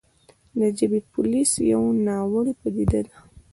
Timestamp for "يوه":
1.71-1.91